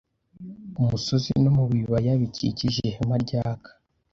kumusozi 0.73 1.31
no 1.43 1.51
mubibaya 1.57 2.11
bikikije 2.21 2.79
ihema 2.89 3.15
ryaka 3.23 3.69